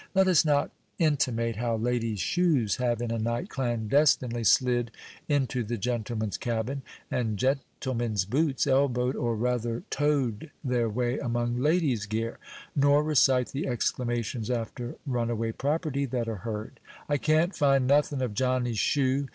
Let 0.15 0.27
us 0.27 0.43
not 0.43 0.71
intimate 0.97 1.57
how 1.57 1.75
ladies' 1.75 2.19
shoes 2.19 2.77
have, 2.77 3.03
in 3.03 3.11
a 3.11 3.19
night, 3.19 3.51
clandestinely 3.51 4.43
slid 4.43 4.89
into 5.29 5.63
the 5.63 5.77
gentlemen's 5.77 6.39
cabin, 6.39 6.81
and 7.11 7.37
gentlemen's 7.37 8.25
boots 8.25 8.65
elbowed, 8.65 9.15
or, 9.15 9.35
rather, 9.35 9.83
toed 9.91 10.49
their 10.63 10.89
way 10.89 11.19
among 11.19 11.59
ladies' 11.59 12.07
gear, 12.07 12.39
nor 12.75 13.03
recite 13.03 13.49
the 13.49 13.67
exclamations 13.67 14.49
after 14.49 14.95
runaway 15.05 15.51
property 15.51 16.05
that 16.07 16.27
are 16.27 16.37
heard. 16.37 16.79
"I 17.07 17.17
can't 17.17 17.55
find 17.55 17.85
nothin' 17.85 18.23
of 18.23 18.33
Johnny's 18.33 18.79
shoe!" 18.79 19.27